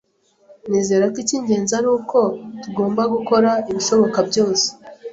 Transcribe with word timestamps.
Nizera 0.69 1.05
ko 1.13 1.17
icy'ingenzi 1.23 1.71
ari 1.79 1.87
uko 1.97 2.19
tugomba 2.61 3.01
gukora 3.13 3.49
ibishoboka 3.69 4.19
byose. 4.29 4.67